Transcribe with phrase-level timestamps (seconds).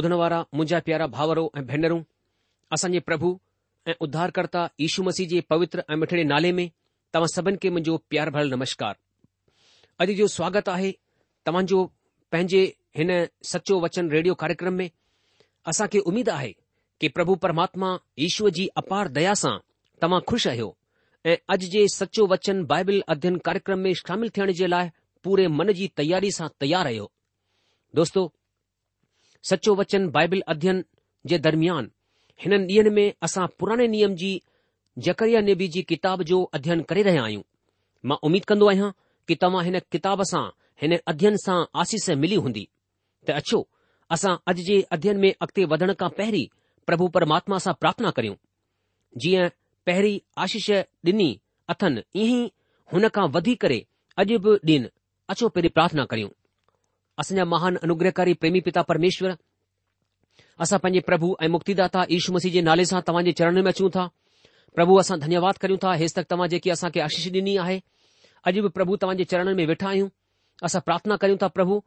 [0.00, 2.00] ॿुधण वारा मुंहिंजा प्यारा भाउरो ऐं भेनरूं
[2.72, 3.28] असांजे प्रभु
[3.88, 6.68] ऐं उद्धारकर्ता यीशू मसीह जे पवित्र ऐं मिठड़े नाले में
[7.14, 8.94] तव्हां सभिनि खे मुंहिंजो प्यार भरियल नमस्कार
[10.04, 10.92] अॼु जो स्वागत आहे
[11.48, 11.82] तव्हांजो
[12.32, 12.62] पंहिंजे
[13.00, 13.10] हिन
[13.52, 14.88] सचो वचन रेडियो कार्यक्रम में
[15.72, 16.52] असांखे उमीद आहे
[17.00, 17.90] कि प्रभु परमात्मा
[18.28, 19.54] ईश्वर जी अपार दया सां
[20.04, 20.70] तव्हां खु़शि आहियो
[21.32, 24.90] ऐं अॼु जे सचो वचन बाइबल अध्ययन कार्यक्रम में शामिल थियण जे लाइ
[25.28, 27.10] पूरे मन जी तयारी सां तयारु रहियो
[28.02, 28.30] दोस्तो
[29.48, 30.78] सचो वचन बाइबल अध्ययन
[31.28, 31.84] जे दरमियान
[32.42, 34.32] हिन ॾींहनि में असां पुराणे नियम जी
[35.06, 37.42] जकरिया नेबी जी किताब जो अध्ययन करे रहिया आहियूं
[38.08, 38.90] मां उमीद कंदो आहियां
[39.28, 40.44] कि तव्हां हिन किताब सां
[40.82, 42.66] हिन अध्ययन सां आसीस मिली हूंदी
[43.26, 43.60] त अचो
[44.16, 46.46] असां अॼु जे अध्ययन में अॻिते वधण खां पहिरीं
[46.86, 48.34] प्रभु परमात्मा सां प्रार्थना करियूं
[49.24, 49.48] जीअं
[49.86, 50.70] पहिरीं आशीष
[51.12, 51.30] ॾिनी
[51.74, 52.50] अथनि ईअं ई
[52.92, 53.84] हुन खां वधी करे
[54.24, 54.88] अॼु बि ॾिन
[55.34, 56.30] अचो पहिरीं प्रार्थना करियूं
[57.20, 59.30] असांजा महान अनुग्रहकारी प्रेमी पिता परमेश्वर
[60.64, 64.06] असां पंजे प्रभु ऐं मुक्तिदाता दाता मसीह जे नाले सां तव्हांजे चरण में अचूं था
[64.78, 67.78] प्रभु असां धन्यवाद कयूं था हे तक तव्हां जेकी असां खे आशीष डि॒नी आहे
[68.50, 70.08] अॼु बि प्रभु तव्हां जे चरण में वेठा आहियूं
[70.68, 71.78] असां प्रार्थना करियूं था पभु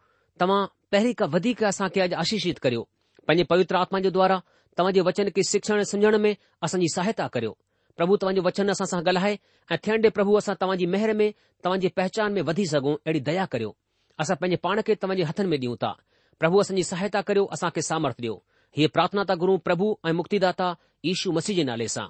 [0.44, 0.62] तव्हां
[0.96, 2.84] पहिरीं खां वधीक असां खे अॼु आशीषित करियो
[3.28, 4.40] पंज पवित्र आत्मा जे द्वारा
[4.78, 6.32] तव्हां जे वचन के शिक्षण ऐं में
[6.68, 7.56] असांजी सहायता करियो
[8.02, 9.38] प्रभु तव्हां जो वचन असां सां ॻाल्हाए
[9.74, 11.28] ऐ थियन डे प्रभु असां तव्हांजी मेहर में
[11.64, 13.74] तव्हांजी पहचान में वधी सघो असां दया करियो
[14.22, 15.92] असां पंहिंजे पाण खे तव्हांजे हथनि में ॾियूं था
[16.40, 18.36] प्रभु असांजी सहायता करियो असां खे सामर्थ ॾियो
[18.78, 20.68] हीअ प्रार्थना था गुरु प्रभु ऐं मुक्तिदाता
[21.12, 22.06] ईशू मसीह जे नाले सां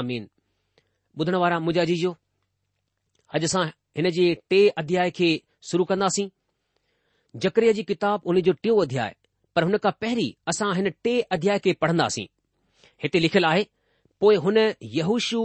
[0.00, 0.26] आमीन
[1.20, 2.12] ॿुधण वारा मुंहिंजा जीजो
[3.36, 3.64] अॼु असां
[3.98, 5.30] हिन जे टे अध्याय खे
[5.70, 6.28] शुरू कंदासीं
[7.42, 9.12] जकरीअ जी किताब उन जो टियों अध्याय
[9.56, 12.26] पर हुन खां पहिरीं असां हिन टे अध्याय खे पढ़ंदासीं
[13.04, 13.64] हिते लिखियलु आहे
[14.24, 14.58] पोइ हुन
[14.98, 15.42] यहूशू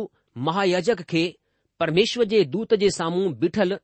[0.47, 1.25] महायजक खे
[1.83, 3.75] परमेश्वर जे दूत जे साम्हूं बीठलु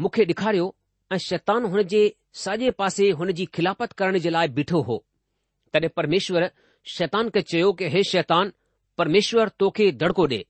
[0.00, 0.74] मूंखे ॾेखारियो
[1.12, 1.98] ऐं शैतान हुन जे
[2.44, 5.04] साॼे पासे हुन जी खिलापत करण जे लाइ बीठो हो
[5.72, 6.48] तॾहिं परमेश्वर
[6.96, 8.52] शैतान खे चयो की हे शैतान
[8.98, 10.42] परमेश्वर तोखे दड़को ॾे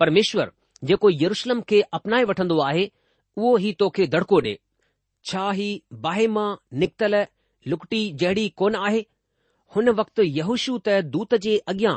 [0.00, 0.52] परमेश्वर
[0.90, 2.90] जेको यरुशलम खे अपनाए वठंदो आहे
[3.36, 4.56] उहो ई तोखे दड़को ॾे
[5.30, 5.70] छा ही
[6.06, 6.48] बाहि मां
[6.82, 7.16] निकतल
[7.68, 9.04] लुकटी जहिड़ी कोन आहे
[9.76, 11.94] हुन वक़्तु यहूशू त दूत जे अॻियां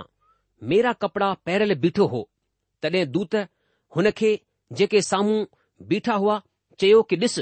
[0.74, 2.24] मेरा कपड़ा पैरल बीठो हो
[2.82, 3.36] तॾहिं दूत
[3.96, 4.40] हुन खे
[4.82, 5.44] जेके साम्हूं
[5.88, 6.42] बीठा हुआ
[6.80, 7.40] चयो कि ॾिस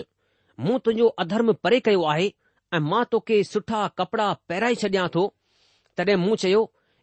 [0.66, 2.28] मूं तुंहिंजो अधर्म परे कयो आहे
[2.76, 5.24] ऐं मां तोखे सुठा कपड़ा पहिराए छॾियां थो
[5.98, 6.62] तॾहिं मूं चयो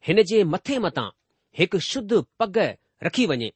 [0.09, 1.09] हिन जे मथे मथां
[1.59, 2.59] हिकु शुद्ध पग
[3.09, 3.51] रखी वञे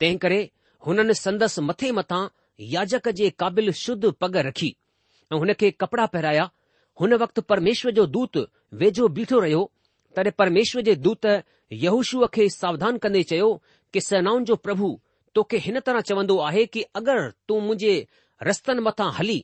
[0.00, 0.40] तंहिं करे
[0.86, 2.22] हुननि संदसि मथे मथां
[2.74, 4.74] याजक जे क़ाबिल शुद्ध पग रखी
[5.32, 6.50] ऐं हुन खे कपड़ा पहिराया
[7.00, 8.36] हुन वक़्तु परमेश्वर जो दूत
[8.82, 9.62] वेझो बीठो रहियो
[10.16, 11.26] तॾहिं परमेश्वर जे दूत
[11.86, 13.50] यहूशूअ खे सावधान कंदे चयो
[13.92, 14.96] कि सेनाउनि जो प्रभु
[15.34, 17.94] तोखे हिन तरह चवंदो आहे कि अगरि तूं मुंहिंजे
[18.48, 19.38] रस्तनि मथां हली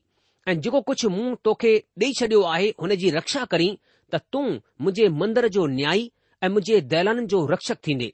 [0.49, 1.73] ऐं जेको कुझु मूं तोखे
[2.03, 3.77] ॾेई छॾियो आहे हुन जी रक्षा करीं
[4.15, 6.03] त तूं मुंहिंजे मंदर जो न्याई
[6.43, 8.13] ऐं मुंहिंजे दयालन जो रक्षक थींदे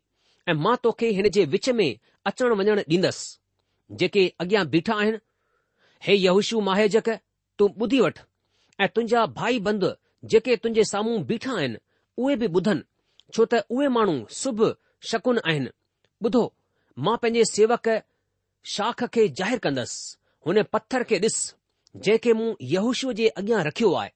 [0.48, 1.88] ऐं मां तोखे हिन जे विच में
[2.30, 5.18] अचण वञण ॾींदसि जेके अॻियां बीठा आहिनि
[6.08, 7.08] हे युशु माहेजक
[7.58, 8.18] तूं ॿुधी वठ
[8.84, 9.84] ऐं तुंहिंजा भाई बंद
[10.32, 11.82] जेके तुंहिंजे साम्हूं बीठा आहिनि
[12.22, 12.88] उहे बि ॿुधनि
[13.34, 14.76] छो त उहे माण्हू सुबुह
[15.14, 15.70] शकुन आहिनि
[16.26, 16.42] ॿुधो
[17.04, 17.86] मां पंहिंजे सेवक
[18.72, 20.00] शाख खे ज़ाहिरु कंदसि
[20.46, 21.36] हुन पत्थर खे ॾिस
[22.06, 24.10] जंहिंखे मूं युश जे अॻियां रखियो आहे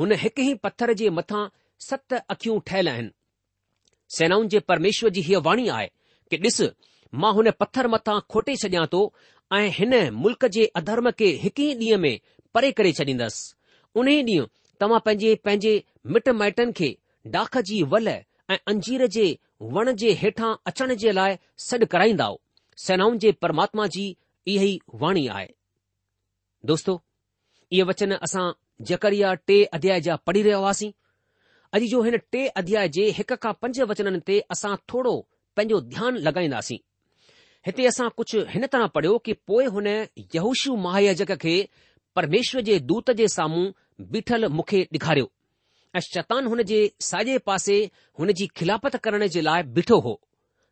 [0.00, 1.40] हुन हिकु ई पत्थर जे मथां
[1.86, 3.10] सत अखियूं ठहियल आहिनि
[4.18, 5.90] सेनाउनि जे परमेश्वर जी हीअ वाणी आहे
[6.30, 6.60] कि ॾिस
[7.24, 9.02] मां हुन पत्थर मथां खोटे छॾियां थो
[9.58, 12.20] ऐं हिन मुल्क़ जे अधर्म खे हिकु ई ॾींहं में
[12.58, 14.48] परे करे छॾींदसि उन ई ॾींहुं
[14.84, 15.74] तव्हां पंहिंजे पंहिंजे
[16.18, 16.92] मिट माइटनि खे
[17.38, 19.28] डाख जी वल ऐं अंजीर जे
[19.74, 22.28] वण जे हेठां अचण जे लाइ सॾु कराईंदा
[22.84, 24.04] सेनाउनि जे परमात्मा जी
[24.52, 25.46] इहा ई वाणी आहे
[26.70, 26.94] दोस्तो
[27.70, 28.44] इहे वचन असां
[28.90, 30.90] जकरिया टे अध्याय जा पढ़ी रहिया हुआसीं
[31.78, 35.14] अॼु जो हिन टे अध्याय जे हिक खां पंज वचननि ते असां थोरो
[35.56, 36.78] पंहिंजो ध्यानु लॻाईंदासीं
[37.66, 39.86] हिते असां कुझु हिन तरह पढ़ियो कि पोइ हुन
[40.36, 41.54] यहूशियु महायजक खे
[42.16, 43.64] परमेश्वर जे दूत जे साम्हूं
[44.14, 45.28] बीठल मूंखे ॾेखारियो
[45.96, 47.76] ऐं शैतान हुन जे साॼे पासे
[48.18, 50.20] हुन जी खिलापत करण जे लाइ बीठो हो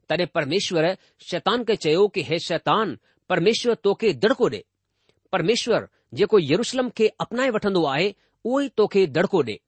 [0.08, 0.92] तॾहिं परमेश्वरु
[1.30, 2.96] शैतान खे चयो कि हे शैतान
[3.28, 4.60] परमेश्वर तोखे दड़िको ॾे
[5.32, 5.88] परमेश्वर
[6.20, 9.58] जेको यरुशलम खे अपनाए वठन्दो आहे उहोई तोखे दड़िको ॾे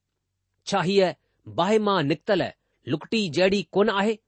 [0.66, 1.11] छा हीअ
[1.59, 2.45] बाहि मां निकतलु
[2.92, 4.19] लुकटी जहिड़ी कोन आहे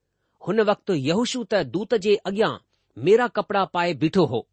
[0.47, 2.51] हुन वक़्तु यहूशू त दूत जे अॻियां
[3.09, 4.45] मेरा कपड़ा पाए बीठो हो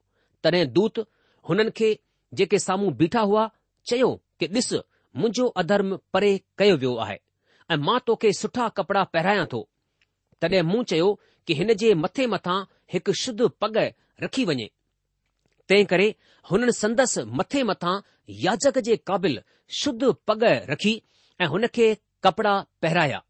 [0.43, 1.07] तॾहिं दूत
[1.49, 1.93] हुननि खे
[2.41, 3.49] जेके साम्हूं बीठा हुआ
[3.91, 4.09] चयो
[4.41, 4.47] कि
[5.15, 7.19] مُنجو અધર્મ પરે કયો વ્યો આહે
[7.73, 9.61] એ માં તો કે સઠા કપડા પહેરાયા તો
[10.41, 11.11] તને મૂચયો
[11.47, 12.63] કે હનજે મથે મથા
[12.97, 13.85] એક શુદ્ધ પગે
[14.23, 14.67] રાખી વણે
[15.69, 16.07] તે કરે
[16.49, 17.99] હન સંદેશ મથે મથા
[18.45, 19.37] યજગજે કਾਬિલ
[19.81, 20.99] શુદ્ધ પગે રાખી
[21.43, 21.87] એ હનકે
[22.25, 23.27] કપડા પહેરાયા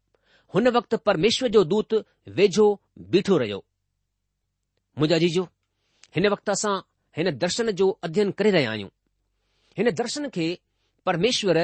[0.53, 1.91] હન વખત પરમેશ્વર જો દૂત
[2.37, 2.65] વેજો
[3.11, 3.61] બેઠો રયો
[4.99, 5.43] મુજા જીજો
[6.15, 6.77] હન વખતસા
[7.17, 8.83] હન દર્શન જો અધ્યન કરી રહ્યો હૈ
[9.85, 10.45] હન દર્શન કે
[11.05, 11.57] परमेश्वर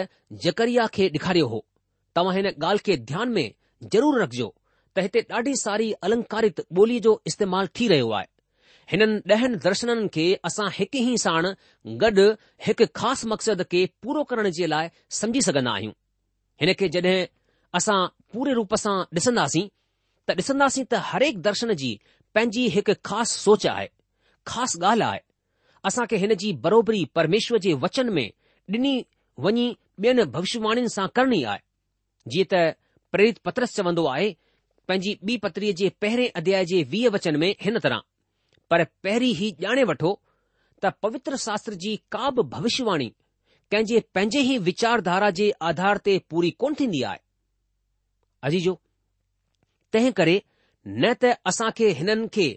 [0.43, 1.65] जकरिया खे ॾेखारियो हो
[2.15, 3.49] तव्हां हिन ॻाल्हि खे ध्यान में
[3.95, 4.47] ज़रूर रखिजो
[4.95, 8.27] त हिते ॾाढी सारी अलंकारित ॿोलीअ जो इस्तेमाल थी रहियो आहे
[8.91, 11.47] हिननि ॾहनि दर्शननि खे असां हिकु ई साण
[12.05, 12.25] गॾु
[12.67, 14.89] हिकु ख़ासि मक़सद खे पूरो करण जे लाइ
[15.19, 15.93] समुझी सघन्दा आहियूं
[16.61, 17.19] हिन खे जड॒हिं
[17.81, 17.97] असां
[18.33, 19.65] पूरे रूप सां ॾिसंदासीं
[20.29, 21.91] त ॾिसंदासीं त हरेक दर्शन जी
[22.35, 23.87] पंहिंजी हिकु ख़ासि सोच आहे
[24.53, 25.21] ख़ासि ॻाल्हि आहे
[25.91, 28.27] असां खे हिन जी बरोबरी परमेश्वर जे वचन में
[28.75, 28.95] ॾिनी
[29.45, 29.65] वञी
[30.03, 32.61] ॿियनि भविष्यवाणियुनि सां करणी आहे जीअं त
[33.11, 34.29] प्रेरित पत्रस चवंदो आहे
[34.87, 37.99] पंहिंजी ॿी पत्रीअ जे पहिरें अध्याय जे वीह वचन में हिन तरह
[38.69, 40.13] पर पहिरीं ही ॼाणे वठो
[40.83, 43.09] त पवित्र शास्त्र जी का बि भविष्यवाणी
[43.71, 47.17] कंहिंजे पंहिंजे ई वीचारधारा जे आधार ते पूरी कोन थींदी आहे
[48.49, 48.79] अजीजो
[49.93, 50.39] तंहिं करे
[50.87, 52.47] न त असां खे हिननि खे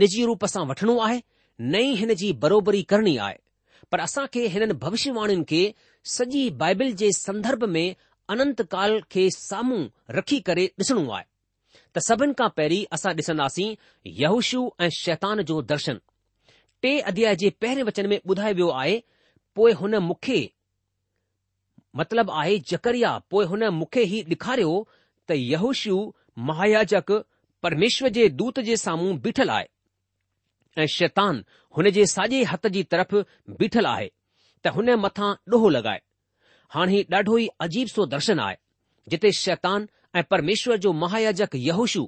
[0.00, 1.20] निजी रूप सां वठणो आहे
[1.72, 3.38] न ई हिन जी बरोबरी करणी आहे
[3.92, 5.60] पर असां खे हिननि भविष्यवाणियुनि खे
[6.16, 7.86] सॼी बाइबिल जे संदर्भ में
[8.34, 9.82] अनंत काल खे साम्हूं
[10.18, 11.24] रखी करे ॾिसणो आहे
[11.96, 13.74] त सभिनि खां पहिरीं असां ॾिसंदासीं
[14.22, 15.98] यहुशयु ऐं शैतान जो दर्शन
[16.82, 18.98] टे अध्याय जे पहिरें वचन में ॿुधायो वियो आहे
[19.56, 20.40] पोइ हुन मूंखे
[21.98, 24.74] मतिलब आहे जकरिया पोइ हुन मूंखे ई ॾेखारियो
[25.28, 25.98] त यहूशयु
[26.50, 27.10] महायाजक
[27.66, 29.68] परमेश्वर जे दूत जे साम्हूं बीठल आहे
[30.78, 31.44] ऐं शैतान
[31.76, 33.14] हुन जे साॼे हथ जी तरफ़
[33.58, 34.08] बीठल आहे
[34.64, 35.98] त हुन मथां ॾोहो लॻाए
[36.74, 38.56] हाणे ही ॾाढो ई अजीब सो दर्शन आहे
[39.14, 42.02] जिते शैतान ऐं परमेश्वर जो महायाजक यहूशु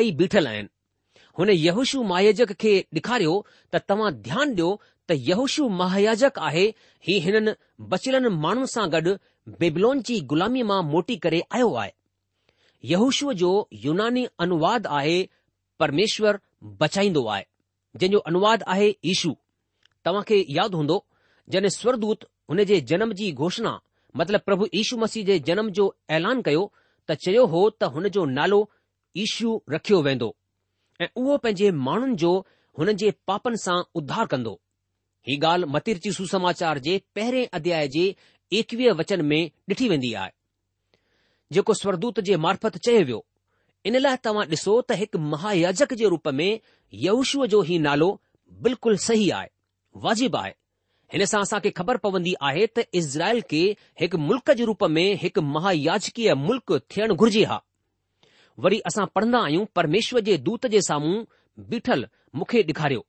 [0.00, 0.68] ॿई बीठल आहिनि
[1.38, 3.34] हुन यहुशु महायाजक खे ॾेखारियो
[3.74, 4.70] त तव्हां ध्यानु ॾियो
[5.08, 6.66] त यहूशु महायाजक आहे
[7.08, 7.52] ही हिननि
[7.90, 9.14] बचियल माण्हुनि सां गॾु
[9.64, 11.92] बेबलोन जी ग़ुलामी मां मोटी करे आयो आहे
[12.92, 13.52] यहूशुअ जो
[13.84, 15.16] यूनानी अनुवाद आहे
[15.82, 16.38] परमेश्वर
[16.80, 17.44] बचाईंदो आहे
[17.98, 19.30] जंहिं जो अनुवाद आहे ईशू
[20.06, 20.96] तव्हां खे यादि हूंदो
[21.52, 23.72] जॾहिं स्वरदूत हुन जे जनम जी घोषणा
[24.20, 25.86] मतिलब प्रभु ईशू मसीह जे जनम जो
[26.18, 26.64] ऐलान कयो
[27.10, 28.60] त चयो हो त हुन जो नालो
[29.24, 30.28] ईशू रखियो वेंदो
[31.04, 32.30] ऐं उहो पंहिंजे माण्हुनि जो
[32.80, 34.54] हुन जे पापनि सां उद्धार कंदो
[35.28, 38.04] ही ॻाल्हि मतिरची सुसमाचार जे पहिरें अध्याय जे
[38.58, 40.34] एकवीह वचन में ॾिठी वेंदी आहे
[41.56, 43.18] जेको स्वरदूत जे मार्फत चयो वियो
[43.90, 46.50] इन लाइ तव्हां ॾिसो त हिकु महायाजक जे रूप में
[46.94, 48.08] यशूअ जो ही नालो
[48.62, 49.48] बिल्कुल सही आहे
[50.04, 50.52] वाजिबु आहे
[51.12, 53.62] हिन सां असांखे ख़बर पवंदी आहे त इज़राइल खे
[54.00, 57.58] हिकु मुल्क जे रूप में हिकु महायाजकीय मुल्क़ थियणु घुर्जे हा
[58.66, 61.24] वरी असां पढ़ंदा आहियूं परमेश्वर जे दूत जे साम्हूं
[61.70, 63.04] बीठल मूंखे ॾेखारियो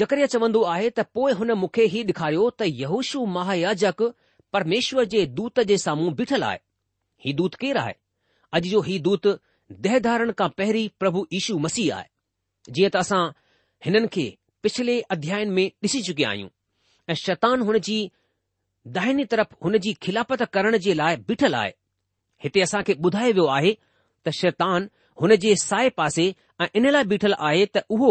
[0.00, 4.02] जकरिया चवंदो आहे त पोए हुन मूंखे ही ॾिखारियो त यूशू महायाजक
[4.52, 6.58] परमेश्वर जे दूत जे साम्हूं बीठलु आहे
[7.24, 7.94] ही दूत केरु आहे
[8.56, 9.26] अॼ जो ही दूत
[9.86, 12.08] दह धारण खां पहिरीं प्रभु ईशू मसीह आहे
[12.76, 13.24] जीअं त असां
[13.84, 14.26] हिननि खे
[14.62, 16.48] पिछले अध्यायन में ॾिसी चुकिया आहियूं
[17.10, 17.98] ऐं शैतान हुन जी
[18.96, 21.72] दाइनी तरफ़ हुन जी खिलापत करण जे लाइ बीठल आहे
[22.44, 23.74] हिते असां खे ॿुधायो वियो आहे
[24.26, 24.88] त शैतान
[25.20, 26.26] हुन जे साए पासे
[26.62, 28.10] ऐं इन लाइ बीठल आहे त उहो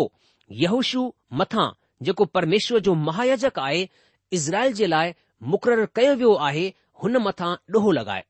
[0.64, 1.06] यहूशु
[1.42, 1.68] मथां
[2.08, 3.88] जेको परमेश्वर जो महायजक आहे
[4.40, 5.14] इज़राइल जे लाइ
[5.54, 6.66] मुक़ररु कयो वियो आहे
[7.04, 8.24] हुन मथां ॾोहो लॻाए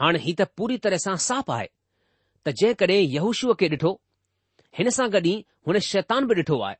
[0.00, 1.66] हाणे ही त पूरी तरह सां साफ़ आहे
[2.46, 3.92] त जेकॾहिं यहूशूअ खे ॾिठो
[4.78, 6.76] हिन सां गॾु ई हुन शैतान बि ॾिठो आहे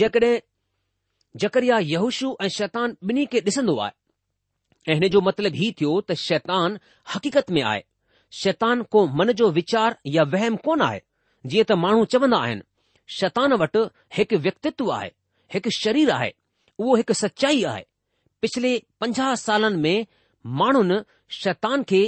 [0.00, 0.34] जेकॾहिं
[1.44, 3.92] जकरिया युशु ऐं शैतान ॿिन्ही खे ॾिसंदो आहे
[4.92, 6.78] ऐं हिन जो मतिलबु हीउ थियो त शैतान
[7.14, 7.82] हक़ीक़त में आहे
[8.42, 11.00] शैतान को मन जो वीचार या वहम कोन आहे
[11.52, 12.66] जीअं त माण्हू चवंदा आहिनि
[13.18, 13.82] शैतान वटि
[14.18, 15.10] हिकु व्यक्तित्व आहे
[15.56, 16.32] हिकु शरीर आहे
[16.84, 17.84] उहो हिकु सचाई आहे
[18.44, 18.72] पिछले
[19.04, 20.06] पंजाह सालनि में
[20.62, 21.00] माण्हुनि
[21.42, 22.02] शैतान खे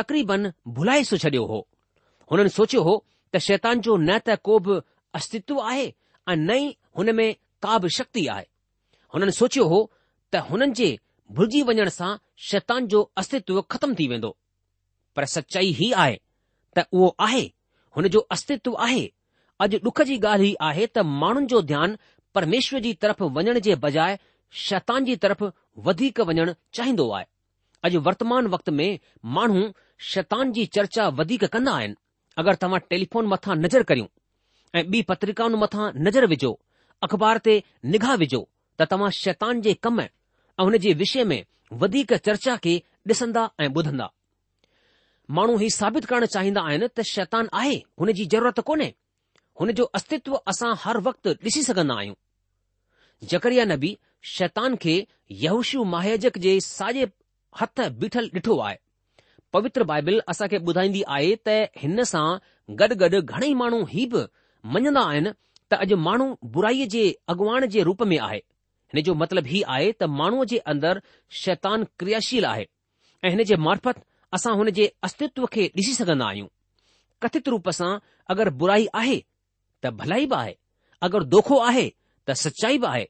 [0.00, 1.60] तक़रीबन भुलाए छॾियो हो
[2.32, 2.96] हुननि सोचियो हो
[3.32, 4.76] त शैतान जो न त को बि
[5.14, 8.46] अस्तित्व आहे ऐं न ई हुन में का बि शक्ति आहे
[9.14, 9.80] हुननि सोचियो हो
[10.32, 10.88] त हुननि जे
[11.36, 12.10] भुलिजी वञण सां
[12.50, 14.30] शैतान जो अस्तित्व ख़तम थी वेंदो
[15.16, 16.16] पर सचाई ही आहे
[16.76, 17.42] त उहो आहे
[17.96, 19.04] हुन जो अस्तित्व आहे
[19.64, 21.96] अॼु डुख जी ॻाल्हि ई आहे त माण्हुनि जो ध्यानु
[22.34, 24.18] परमेश्वर जी तरफ़ वञण जे बजाए
[24.64, 25.42] शैतान जी तरफ़
[25.88, 27.24] वधीक वञणु चाहींदो आहे
[27.88, 28.98] अॼु वर्तमान वक्त में
[29.38, 29.68] माण्हू
[30.12, 31.94] शैतान जी चर्चा वधीक कंदा आहिनि
[32.40, 34.06] अगरि तव्हां टेलीफोन मथां नज़र करियूं
[34.78, 36.50] ऐं ॿी पत्रिकाउनि मथां नज़र विझो
[37.06, 37.54] अख़बार ते
[37.94, 38.40] निगाह विझो
[38.78, 40.08] त तव्हां शैतान जे कम ऐं
[40.66, 41.44] हुन जे विषय में
[41.82, 42.74] वधीक चर्चा खे
[43.12, 44.06] ॾिसंदा ऐं ॿुधंदा
[45.38, 48.90] माण्हू हीउ साबित करणु चाहींदा आहिनि त शैतान आहे हुन जी ज़रूरत कोन्हे
[49.62, 52.20] हुन जो अस्तित्व असां हर वक़्तु ॾिसी सघंदा आहियूं
[53.34, 53.92] ज़करिया नबी
[54.38, 54.96] शैतान खे
[55.46, 57.08] यहशु महजक जे साॼे
[57.62, 58.78] हथ बीठल ॾिठो आहे
[59.52, 61.52] पवित्र बाइबिल असां खे ॿुधाईंदी आहे त
[61.82, 64.22] हिन सां गॾु गॾु घणेई माण्हू ही बि
[64.74, 65.30] मञंदा आहिनि
[65.70, 68.38] त अॼु माण्हू बुराईअ जे अॻुवाण जे रूप में आहे
[68.94, 71.00] हिन जो मतिलब हीउ आहे त माण्हूअ जे अंदरि
[71.42, 72.64] शैतान क्रियाशील आहे
[73.24, 73.98] ऐं हिन जे मार्फत
[74.38, 76.46] असां हुन जे अस्तित्व खे ॾिसी सघंदा आहियूं
[77.22, 77.92] कथित रूप सां
[78.34, 79.18] अगरि बुराई आहे
[79.84, 80.54] त भलाई बि आहे
[81.08, 81.88] अगरि दोखो आहे
[82.28, 83.04] त सचाई बि आहे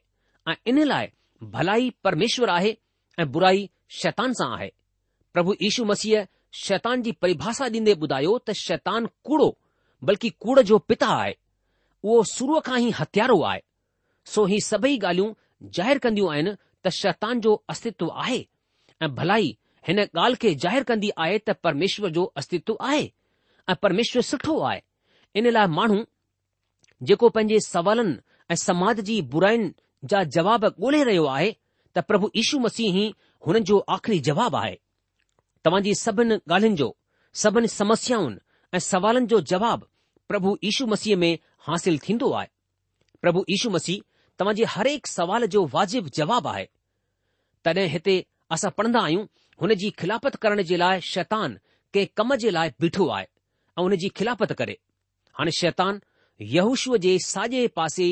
[0.51, 1.07] ऐं इन लाइ
[1.57, 2.73] भलाई परमेश्वर आहे
[3.19, 3.65] ऐं बुराई
[4.01, 4.69] शैतान सां आहे
[5.33, 6.25] प्रभु यशू मसीह
[6.63, 9.47] शैतान जी परिभाषा ॾींदे ॿुधायो त शैतान कूड़ो
[10.09, 11.35] बल्कि कूड़ जो पिता आहे
[12.03, 13.61] उहो शुरूअ खां ई हथियारो आहे
[14.33, 16.53] सो ही सभई ॻाल्हियूं जाहिरु कंदियूं आहिनि
[16.85, 18.39] त शैतान जो अस्तित्व आहे
[19.01, 19.55] ऐं भलाई
[19.87, 23.03] हिन ॻाल्हि खे जाहिरु कंदी आहे त परमेश्वर जो अस्तित्व आहे
[23.69, 24.81] ऐं परमेश्वर सुठो आहे
[25.41, 26.01] इन लाइ माण्हू
[27.11, 28.17] जेको पंहिंजे सवालनि
[28.51, 29.71] ऐं समाज जी बुराइनि
[30.13, 31.55] जा जवाब ॻोल्हे रहियो आहे
[31.95, 33.09] त प्रभु यीशू मसीह ई
[33.47, 34.77] हुननि जो आख़िरी जवाबु आहे
[35.65, 36.95] तव्हांजी सभिनि ॻाल्हियुनि जो
[37.43, 38.37] सभिनी समस्याउनि
[38.73, 39.83] ऐं सवालनि जो जवाब
[40.29, 41.33] प्रभु यीशू मसीह में
[41.67, 42.47] हासिल थींदो आहे
[43.21, 44.01] प्रभु यीशू मसीह
[44.39, 46.65] तव्हांजे हरेक सवाल जो वाजिब जवाब आहे
[47.65, 48.15] तॾहिं हिते
[48.55, 49.25] असां पढ़ंदा आहियूं
[49.61, 51.57] हुन जी खिलाफ़त करण जे लाइ शैतान
[51.93, 54.77] कंहिं कम जे लाइ बीठो आहे ऐं हुन जी खिलाफ़त करे
[55.39, 56.01] हाणे शैतान
[56.55, 58.07] यहूशूअ जे साॼे पासे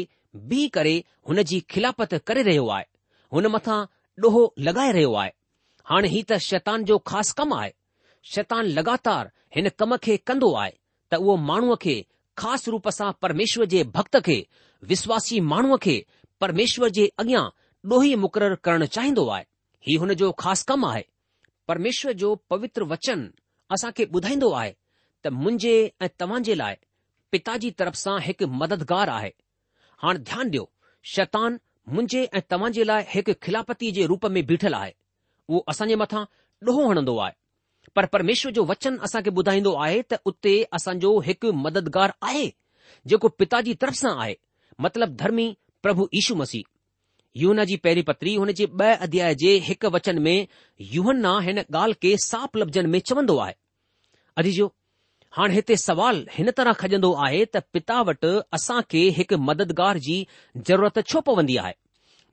[0.54, 0.96] बीह करे
[1.30, 2.86] हुन जी खिलाफ़त करे रहियो आहे
[3.38, 3.80] हुन मथां
[4.28, 5.32] ॾोहो लॻाए रहियो आहे
[5.90, 7.72] हाणे हीउ त शैतान जो ख़ासि कमु आहे
[8.32, 10.72] शैतान लॻातार हिन कम खे कंदो आहे
[11.12, 11.94] त उहो माण्हूअ खे
[12.40, 14.36] ख़ासि रूप सां परमेश्वर जे भक्त खे
[14.90, 15.96] विश्वासी माण्हूअ खे
[16.44, 17.44] परमेश्वर जे अॻियां
[17.92, 19.46] ॾोही मुक़ररु करणु चाहींदो आहे
[19.88, 21.04] हीउ हुन जो ख़ासि कमु आहे
[21.68, 23.22] परमेश्वर जो पवित्र वचन
[23.76, 24.74] असां खे ॿुधाईंदो आहे
[25.24, 25.74] त मुंहिंजे
[26.06, 26.76] ऐं तव्हां जे लाइ
[27.32, 29.32] पिता जी तरफ़ सां हिकु मददगार आहे
[30.04, 30.70] हाणे ध्यानु ॾियो
[31.16, 31.58] शैतान
[31.96, 34.94] मुंहिंजे ऐं तव्हां जे लाइ हिकु खिलापति जे रूप में बीठल आहे
[35.50, 36.24] उहो असांजे मथां
[36.68, 42.12] ॾोहो हणंदो आहे पर परमेश्वर जो वचन असांखे ॿुधाईंदो आहे त उते असांजो हिकु मददगार
[42.28, 42.50] आहे
[43.10, 44.34] जेको पिता जी तरफ़ सां आहे
[44.82, 46.64] मतिलब धर्मी प्रभु ईशू मसीह
[47.42, 50.38] युवना जी पहिरीं पत्री हुन जे ॿ अध्याय जे हिकु वचन में
[50.94, 53.54] यूहन्ना हिन ॻाल्हि खे साफ़ लफ़्ज़नि में चवंदो आहे
[54.42, 54.54] अजी
[55.38, 60.18] हाणे हिते सवाल हिन तरह खजंदो आहे त पिता वटि असां खे हिकु मददगार जी
[60.68, 61.74] ज़रूरत छो पवंदी आहे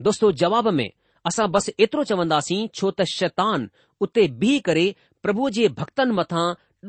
[0.07, 0.89] दोस्तो जवाब में
[1.29, 3.63] असां बस एतिरो चवंदासीं छो त शैतान
[4.07, 4.83] उते बीह करे
[5.27, 6.43] प्रभु जे भक्तनि मथां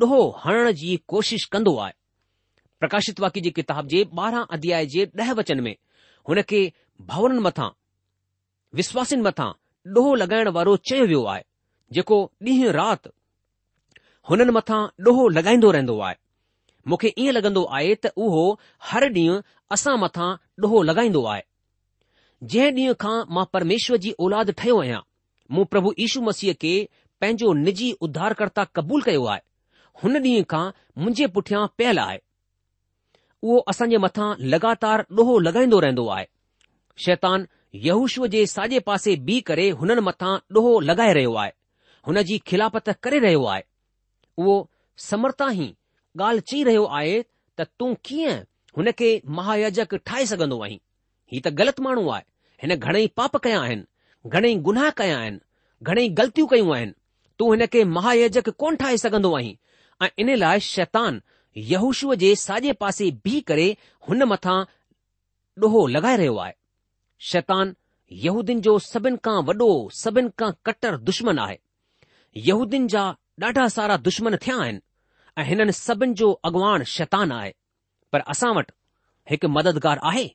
[0.04, 1.94] ॾोहो हणण जी कोशिश कंदो आहे
[2.84, 5.74] प्रकाशित वाक्य जी किताब जे ॿारहं अध्याय जे ॾह वचन में
[6.30, 6.60] हुन खे
[7.14, 7.70] भवरनि मथां
[8.82, 9.50] विश्वासिन मथां
[9.98, 11.44] ॾोहो लॻाइण वारो चयो वियो आहे
[12.00, 12.20] जेको
[12.52, 13.14] ॾींहुं राति
[14.30, 16.20] हुननि मथां ॾोहो लॻाईंदो रहंदो आहे
[16.92, 18.46] मूंखे ईअं लॻंदो आहे त उहो
[18.92, 19.40] हर ॾींहुं
[19.78, 20.30] असां मथां
[20.66, 21.44] ॾोहो लॻाईंदो आहे
[22.52, 25.00] जंहिं ॾींहं खां मां परमेश्वर जी औलाद ठहियो आहियां
[25.56, 26.74] मूं प्रभु यीशू मसीह खे
[27.22, 29.42] पंहिंजो निजी उद्धारकर्ता क़बूल कयो आहे
[30.04, 30.64] हुन ॾींहं खां
[31.04, 32.20] मुंहिंजे पुठियां पयल आहे
[33.48, 36.26] उहो असांजे मथां लगातार ॾोहो लॻाईंदो रहंदो आहे
[37.06, 37.48] शैतान
[37.88, 41.52] यूश जे साॼे पासे बीह करे हुननि मथां ॾोहो लॻाए रहियो आहे
[42.08, 43.64] हुन जी खिलापत करे रहियो आहे
[44.44, 44.56] उहो
[45.08, 45.68] समर्था ई
[46.22, 47.18] ॻाल्हि चई रहियो आहे
[47.60, 48.40] त तूं कीअं
[48.78, 50.80] हुन खे महायजक ठाहे सघंदो आहीं
[51.34, 52.26] हीउ त ग़लति माण्हू आहे
[52.64, 55.40] हिन घणेई पाप कया आहिनि घणेई गुनाह कया आहिनि
[55.90, 56.92] घणेई ग़लतियूं कयूं आहिनि
[57.40, 59.54] तूं हिन खे महायजक कोन ठाहे सघंदो आहीं
[60.06, 61.20] ऐं इन लाइ शैतान
[61.72, 63.68] यहूशूअ जे साॼे पासे बीह करे
[64.08, 64.58] हुन मथां
[65.64, 66.54] ॾोहो लॻाए रहियो आहे
[67.32, 67.72] शैतान
[68.26, 69.68] यहूदीन जो सभिनि खां वॾो
[70.04, 71.58] सभिनि खां कटर दुश्मन आहे
[72.48, 73.04] यहूदीन जा
[73.44, 74.80] ॾाढा सारा दुश्मन थिया आहिनि
[75.38, 77.52] ऐं हिननि सभिनि जो अॻवान शैतान आहे
[78.12, 78.74] पर असां वटि
[79.32, 80.28] हिकु मददगारु आहे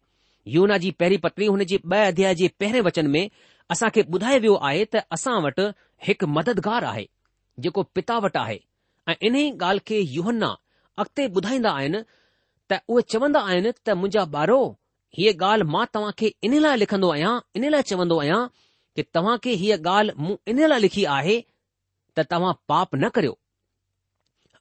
[0.48, 3.22] यूना जी पहिरीं पत्री हुन हुनजी ॿ अध्याय जे पहिरें वचन में
[3.72, 5.66] असां खे ॿुधायो वियो आहे त असां वटि
[6.06, 7.04] हिकु मददगार आहे
[7.66, 8.58] जेको पिता वटि आहे
[9.08, 10.50] ऐं इन्हीअ ॻाल्हि खे यूहन्ना
[11.04, 12.00] अॻिते ॿुधाईंदा आहिनि
[12.70, 14.60] त उहे चवंदा आहिनि त मुंहिंजा ॿारो
[15.18, 18.40] हीअ ॻाल्हि मां तव्हां खे इन लाइ लिखंदो आहियां इन लाइ चवंदो आहियां
[18.96, 21.40] कि तव्हां खे हीअ ॻाल्हि मूं इन लाइ लिखी आहे
[22.16, 23.36] त तव्हां पाप न करियो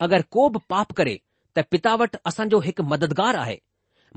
[0.08, 1.16] अगरि को बि पाप करे
[1.58, 3.58] त पिता वटि असांजो हिकु मददगार आहे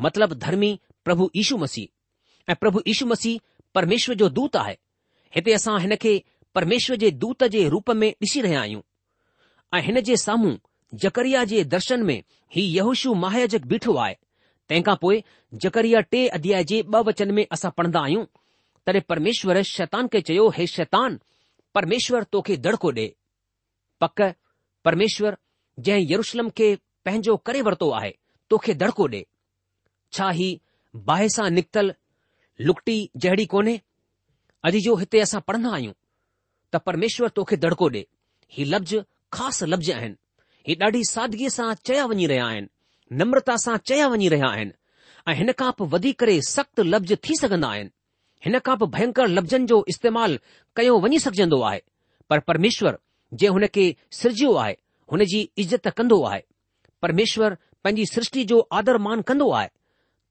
[0.04, 0.72] मतिलब धर्मी
[1.04, 3.40] प्रभु यीशु मसीह ऐं प्रभु यीशु मसीह
[3.74, 4.76] परमेश्वर जो दूत आहे
[5.34, 6.14] हिते असां हिन खे
[6.54, 8.82] परमेश्वर जे दूत जे रूप में ॾिसी रहिया आहियूं
[9.76, 10.54] ऐं हिन जे साम्हूं
[11.04, 12.22] जकरिया जे दर्शन में
[12.54, 14.14] ही यहुशु महायाजक बीठो आहे
[14.68, 15.22] तंहिं खां पोइ
[15.64, 18.24] जकरिया टे अध्याय जे ॿ वचन में असां पढ़ंदा आहियूं
[18.86, 21.18] तॾहिं परमेश्वर शैतान खे चयो हे शैतान
[21.74, 23.06] परमेश्वर तोखे दड़को ॾे
[24.00, 24.22] पक
[24.84, 25.36] परमेश्वर
[25.86, 28.12] जंहिं यरुशलम खे पंहिंजो करे वरितो आहे
[28.50, 29.22] तोखे दड़को ॾे
[30.16, 30.50] छा ही
[30.94, 31.94] बाहि सां निकितल
[32.68, 33.76] लुकटी जहिड़ी कोन्हे
[34.70, 35.92] अॼु जो हिते असां पढ़ंदा आहियूं
[36.74, 38.02] त परमेश्वर तोखे दड़को ॾे
[38.56, 38.96] ही लफ़्ज़
[39.36, 40.16] ख़ासि लफ़्ज़ आहिनि
[40.68, 42.68] ही ॾाढी सादगीअ सां चया वञी रहिया आहिनि
[43.22, 44.72] नम्रता सां चया वञी रहिया आहिनि
[45.28, 47.90] ऐं हिन खां पोइ वधी करे सख़्तु लफ़्ज़ थी सघंदा आहिनि
[48.46, 50.38] हिन खां पोइ भयंकर लफ़्ज़नि जो इस्तेमालु
[50.76, 51.82] कयो वञी सघजंदो आहे
[52.30, 52.98] पर परमेश्वर
[53.40, 53.84] जे हुन खे
[54.20, 54.74] सिरजियो आहे
[55.12, 56.40] हुन जी इज़त कंदो आहे
[57.02, 59.68] परमेश्वर पंहिंजी सृष्टि जो आदर मान कंदो आहे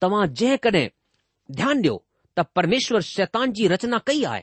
[0.01, 0.87] तव्हां जंहिं कॾहिं
[1.57, 1.95] ध्यानु ॾियो
[2.37, 4.41] त परमेश्वर शैतान जी रचना कई आहे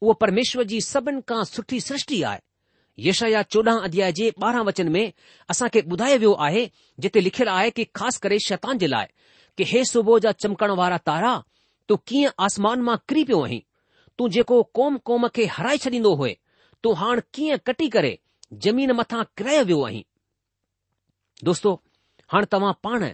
[0.00, 2.40] उहा परमेश्वर जी सभिनि खां सुठी सृष्टि आहे
[3.08, 5.06] यश 14 चोॾहं अध्याय जे ॿारहां वचन में
[5.54, 6.64] असांखे ॿुधायो वियो आहे
[7.04, 9.06] जिते लिखियलु आहे कि ख़ासि करे शैतान जे लाइ
[9.56, 11.32] की हे सुबुह जा चमकण वारा तारा
[11.88, 13.60] तू कीअं आसमान मां किरी पियो आहीं
[14.18, 16.28] तूं जेको कोम क़ौम खे हराए छॾींदो हो
[16.82, 18.12] तू हाणे कीअं कटी करे
[18.66, 20.04] ज़मीन मथां किराए वियो आहीं
[21.50, 21.74] दोस्तो
[22.32, 23.08] हाणे तव्हां पाण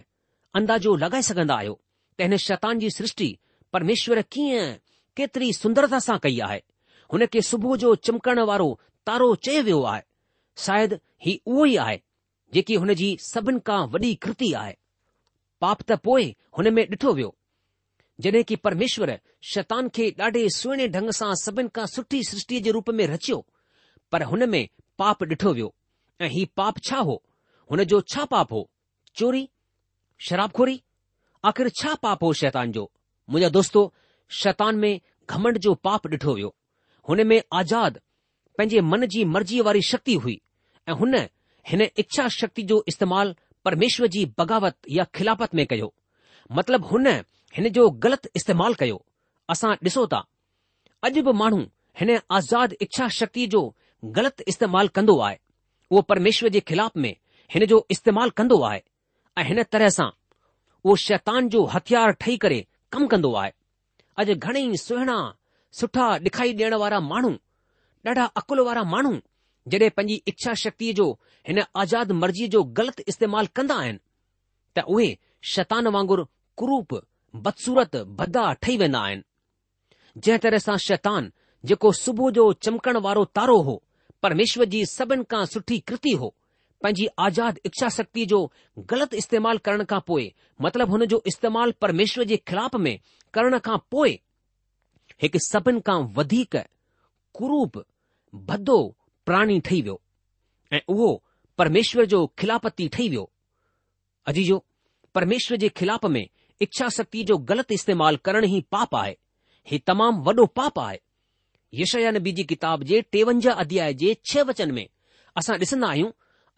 [0.56, 1.72] अंदाज़ो लॻाए सघन्दा आहियो
[2.18, 3.28] त हिन शतान जी सृष्टि
[3.72, 4.74] परमेश्वर कीअं
[5.16, 6.60] केतिरी सुंदरता सां कई आहे
[7.12, 8.68] हुन खे सुबुह जो चमकण वारो
[9.06, 10.02] तारो चयो वियो आहे
[10.66, 11.98] शायदि ही उहो ई आहे
[12.54, 14.76] जेकी हुन जी सभिनि खां वॾी कृति आहे
[15.64, 17.34] पाप त पोइ हुन में ॾिठो वियो
[18.26, 19.12] जॾहिं कि परमेश्वर
[19.54, 23.40] शतान खे ॾाढे सुहिणे ढंग सां सभिनि खां सुठी सृष्टि जे रूप में रचियो
[24.12, 24.62] पर हुन में
[25.02, 25.72] पाप डि॒ठो वियो
[26.24, 27.22] ऐं ही पाप छा हो
[27.70, 28.62] हुन जो छा पाप हो
[29.18, 29.46] चोरी
[30.22, 30.80] शराबोरी
[31.44, 32.90] आख़िर छा पाप हो शैतान जो
[33.30, 33.92] मुंहिंजा दोस्तो
[34.40, 35.00] शैतान में
[35.30, 36.54] घमंड जो पाप ॾिठो वियो
[37.08, 37.98] हुन में आज़ाद
[38.58, 40.40] पंहिंजे मन जी मर्ज़ीअ वारी शक्ति हुई
[40.88, 41.16] ऐं हुन
[41.68, 45.92] हिन इच्छा शक्ति जो इस्तेमालु परमेश्वर जी बग़ावत या खिलापत में कयो
[46.56, 47.06] मतिलब हुन
[47.56, 49.04] हिन जो ग़लति इस्तेमालु कयो
[49.50, 50.24] असां ॾिसो था
[51.04, 51.60] अॼु बि माण्हू
[52.00, 53.62] हिन आज़ाद इच्छा शक्ति जो
[54.16, 55.38] ग़लति इस्तेमालु कंदो आहे
[55.90, 57.14] उहो परमेश्वर जे ख़िलाफ़ में
[57.54, 58.82] हिन जो इस्तेमालु कंदो आहे
[59.38, 60.08] ऐं हिन तरह सां
[60.84, 63.52] उहो शैतान जो हथियार ठही करे कमु कंदो आहे
[64.22, 65.16] अॼु घणेई सुहिणा
[65.78, 67.30] सुठा ॾिखाई ॾियण वारा माण्हू
[68.08, 69.12] ॾाढा अकुल वारा माण्हू
[69.72, 71.06] जॾहिं पंहिंजी इच्छा शक्तिअ जो
[71.48, 73.98] हिन आज़ाद मर्ज़ीअ जो ग़लति इस्तेमालु कंदा आहिनि
[74.76, 75.08] त उहे
[75.54, 76.24] शैतान वांगुरु
[76.62, 76.94] कुरूप
[77.46, 79.26] बदसूरत भदा ठही वेंदा आहिनि
[80.20, 81.30] जंहिं तरह सां शैतान
[81.70, 83.76] जेको सुबुह जो चमकण वारो तारो हो
[84.22, 86.34] परमेश्वर जी सभिनि खां सुठी कृति हो
[86.82, 88.50] पंहिंजी आज़ाद इच्छा शक्ती जो
[88.90, 90.32] ग़लति इस्तेमाल करण खां पोइ
[90.62, 92.98] मतिलबु हुन जो इस्तेमालु परमेश्वर जे खिलाप में
[93.34, 94.18] करण खां पोइ
[95.22, 96.56] हिकु सभिनि खां वधीक
[97.38, 97.82] कुरूप
[98.50, 98.78] भदो
[99.26, 100.00] प्राणी ठही वियो
[100.72, 101.10] ऐं उहो
[101.58, 103.30] परमेश्वर जो खिलापति ठही वियो
[104.28, 104.48] अजी
[105.14, 106.26] परमेश्वर जे खिलाप में
[106.62, 109.16] इच्छा शक्ति जो ग़लति इस्तेमालु करण ई पाप आहे
[109.70, 110.98] ही तमामु वॾो पाप आहे
[111.74, 114.86] यशया जी किताब जे टेवंजाह अध्याय जे छह वचन में
[115.38, 116.10] असां ॾिसंदा आहियूं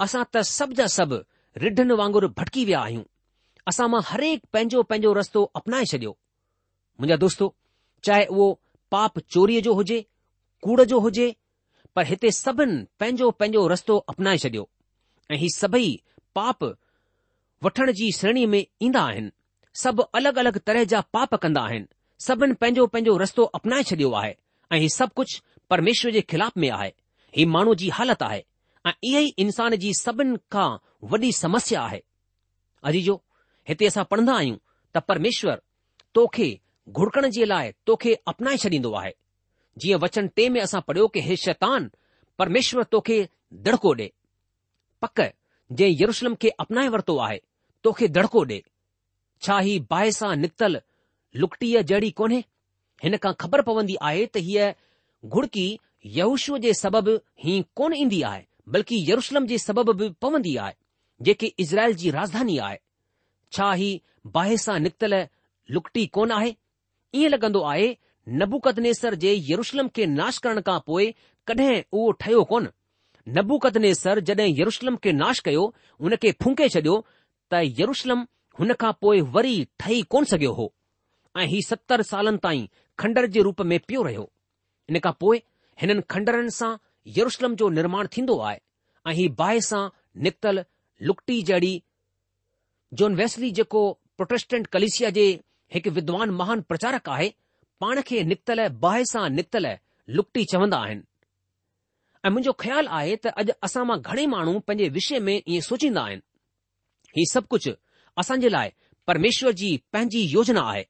[0.05, 1.19] असां त सभ जा सभु
[1.63, 3.05] रिढनि वांगुरु भटकी विया आहियूं
[3.71, 6.13] असां मां हरेक पंहिंजो पंहिंजो रस्तो अपनाए छडि॒यो
[7.01, 7.47] मुंहिंजा दोस्तो
[8.09, 8.47] चाहे उहो
[8.95, 9.99] पाप चोरीअ जो हुजे
[10.67, 11.27] कूड़ जो हुजे
[11.97, 14.65] पर हिते सभिनि पंहिंजो पंहिंजो रस्तो अपनाए छडि॒यो
[15.33, 15.89] ऐं ही सभई
[16.41, 16.65] पाप
[17.67, 19.31] वठण जी श्रेणी में ईंदा आहिनि
[19.85, 21.89] सभु अलॻि अलॻि तरह जा पाप कंदा आहिनि
[22.27, 24.35] सभिनि पंहिंजो पंहिंजो रस्तो अपनाए छडि॒यो आहे
[24.73, 25.41] ऐं हीउ सभु कुझु
[25.75, 26.93] परमेश्वर जे ख़िलाफ़ में आहे
[27.39, 28.45] हीउ माण्हू जी हालति आहे
[28.87, 30.69] ऐं इहा ई इंसान जी सभिनि खां
[31.11, 32.01] वॾी समस्या आहे
[32.89, 33.15] अजी जो
[33.69, 34.57] हिते असां पढ़ंदा आहियूं
[34.95, 35.61] त परमेश्वर
[36.15, 36.49] तोखे
[36.89, 39.11] घुड़कण जे लाइ तोखे अपनाए छॾींदो आहे
[39.81, 41.91] जीअं वचन टे में असां पढ़ियो कि हे शैतान
[42.39, 43.19] परमेश्वर तोखे
[43.67, 44.09] दड़को ॾे
[45.03, 45.21] पक
[45.73, 47.41] जंहिं यरुशलम खे अपनाए वरितो आहे
[47.85, 48.63] तोखे दड़को ॾे
[49.43, 50.81] छा ही बाहि सां निकतल
[51.43, 52.43] लुकटीअ जहिड़ी कोन्हे
[53.05, 54.71] हिन खां ख़बर पवंदी आहे त हीअ
[55.25, 55.67] घुड़की
[56.21, 60.75] यहूशूअ जे सबबु हीउ कोन ईंदी आहे बल्कि यरूशलम जे सबब बि पवंदी आहे
[61.27, 62.79] जेके इज़राइल जी राजधानी आहे
[63.53, 63.91] छा ही
[64.37, 65.19] बाहि सां निकितलु
[65.75, 66.51] लुकटी कोन आहे
[67.19, 67.87] ईअं लॻंदो आहे
[68.41, 71.07] नबुकदनेसर जे यरूशलम खे नाश करण खां पोइ
[71.51, 72.69] कॾहिं उहो ठहियो कोन
[73.37, 75.65] नबुकदनेसर जॾहिं यरूशलम खे नाश कयो
[76.03, 76.97] हुन खे फूके छडि॒यो
[77.55, 78.27] त यरूशलम
[78.61, 80.67] हुन खां पोइ वरी ठही कोन सघियो हो
[81.41, 82.67] ऐं हीउ सतरि सालनि ताईं
[83.03, 84.31] खंडर जे रूप में पियो रहियो
[84.91, 85.43] इन खां पोइ
[85.83, 86.75] हिननि खंडरनि सां
[87.17, 88.59] यरुशलम जो निर्माण थींदो आहे
[89.11, 89.85] ऐं ही बाहि सां
[90.27, 90.61] निकतल
[91.09, 91.83] लुकटी जहिड़ी
[93.21, 93.83] वेस्ली जेको
[94.17, 95.27] प्रोटेस्टेंट कलिसिया जे
[95.75, 97.33] हिकु विद्वान महान प्रचारक आहे
[97.81, 99.67] पाण खे निकतल बाहि सां निकतल
[100.19, 101.03] लुकटी चवंदा आहिनि
[102.25, 106.03] ऐं मुंहिंजो ख़्यालु आहे त अॼु असां मां घणे माण्हू पंहिंजे विषय में ईअं सोचींदा
[106.07, 106.27] आहिनि
[107.19, 107.73] हीउ सभु कुझु
[108.23, 108.69] असां जे लाइ
[109.11, 110.85] परमेश्वर जी पंहिंजी योजना आहे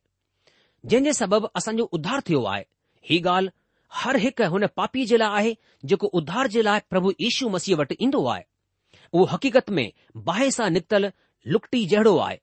[0.90, 2.62] जंहिं जे सबबि असांजो उध्धार थियो आहे
[3.10, 3.50] हीअ ॻाल्हि
[3.94, 5.56] हर हिकु हुन पापी जे लाइ आहे
[5.90, 8.42] जेको उध्धार जे लाइ प्रभु यीशू मसीह वटि ईंदो आहे
[9.12, 9.90] उहो हक़ीक़त में
[10.26, 11.08] बाहि सां निकतलु
[11.52, 12.40] लुकटी जहिड़ो आहे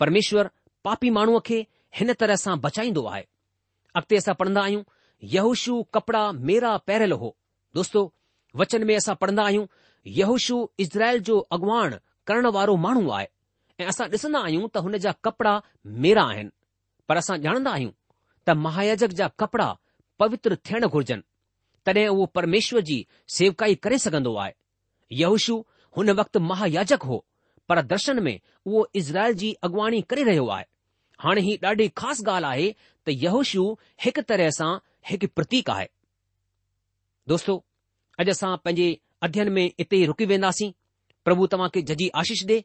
[0.00, 0.50] परमेश्वर
[0.84, 3.22] पापी माण्हूअ खे हिन तरह सां बचाईंदो आहे
[4.00, 4.82] अॻिते असां पढ़ंदा आहियूं
[5.36, 7.34] यहुशु कपड़ा मेरा पैरल हो
[7.74, 8.02] दोस्तो
[8.62, 9.66] वचन में असां पढ़ंदा आहियूं
[10.18, 13.26] यहूशु इज़राइल जो अॻवान करण वारो माण्हू आहे
[13.80, 15.54] ऐं असां ॾिसंदा आहियूं त हुन जा कपड़ा
[16.04, 16.50] मेरा आहिनि
[17.08, 17.90] पर असां ॼाणंदा आहियूं
[18.48, 19.74] त महायजक जा कपड़ा
[20.18, 21.22] पवित्र थियण घुर्जनि
[21.86, 22.98] तॾहिं उहो परमेश्वर जी
[23.38, 24.52] सेवकाई करे सघंदो आहे
[25.20, 25.62] यहुशियु
[25.96, 27.24] हुन वक़्ति महायाजक हो
[27.68, 30.64] पर दर्शन में उहो इज़राइल जी अॻुवाणी करे रहियो आहे
[31.24, 32.70] हाणे ही ॾाढी ख़ासि ॻाल्हि आहे
[33.06, 33.62] त यहुशू
[34.04, 34.72] हिकु तरह सां
[35.10, 35.86] हिकु प्रतीक आहे
[37.32, 37.54] दोस्तो
[38.24, 38.88] अॼु असां पंहिंजे
[39.28, 40.70] अध्यन में इते ई रुकी वेंदासीं
[41.28, 42.58] प्रभु तव्हां खे जजी आशीष ॾे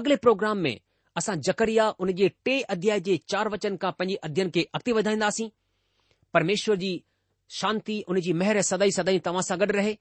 [0.00, 0.74] अॻिले प्रोग्राम में
[1.20, 5.48] असां जकरिया उन जे टे अध्याय जे चार वचन खां पंहिंजे अध्ययन खे अॻिते वधाईंदासीं
[6.34, 7.02] परमेश्वर जी
[7.60, 9.96] शांति उन जी मेहर सदाई सदाई तवा सा गड रहे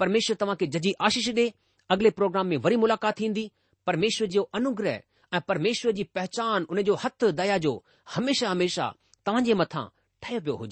[0.00, 1.52] परमेश्वर तवा के जजी आशीष दे
[1.90, 3.50] अगले प्रोग्राम में वरी मुलाक़ात थींदी
[3.86, 5.00] परमेश्वर जो अनुग्रह
[5.34, 7.82] ए परमेश्वर जी पहचान उन जो हथ दया जो
[8.14, 8.94] हमेशा हमेशा
[9.26, 9.54] तव्हां जे
[10.22, 10.68] ठय पो हो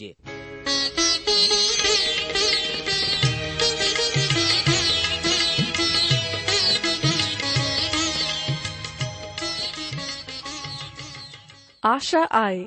[11.89, 12.67] आशा आए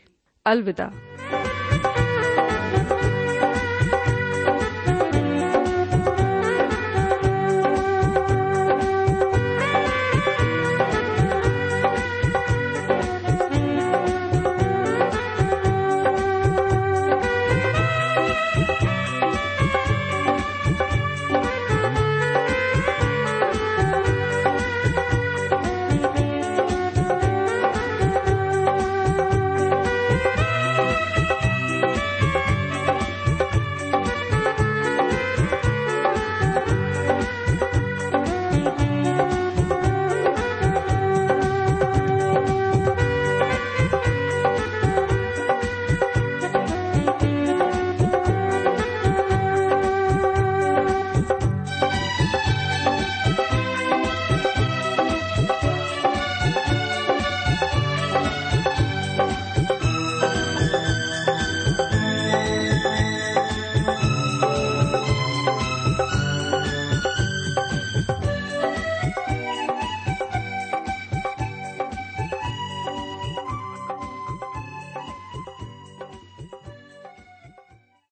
[0.47, 1.10] अलविदा